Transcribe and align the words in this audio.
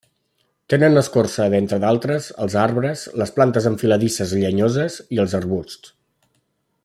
Tenen 0.73 1.01
escorça, 1.01 1.45
entre 1.57 1.79
d'altres, 1.83 2.29
els 2.45 2.55
arbres, 2.63 3.05
les 3.23 3.35
plantes 3.37 3.69
enfiladisses 3.73 4.35
llenyoses 4.45 4.99
i 5.19 5.23
els 5.25 5.41
arbusts. 5.43 5.95